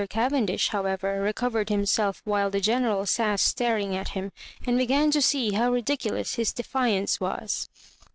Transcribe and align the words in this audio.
Cavendish, 0.09 0.69
however, 0.69 1.21
recovered 1.21 1.69
himself 1.69 2.23
while 2.25 2.49
the 2.49 2.59
General 2.59 3.05
sat 3.05 3.39
staring 3.39 3.95
at 3.95 4.09
him, 4.17 4.31
and 4.65 4.75
began 4.75 5.11
to 5.11 5.21
see 5.21 5.51
how 5.53 5.71
ridiculous 5.71 6.33
his 6.33 6.51
defiance 6.51 7.19
was. 7.21 7.69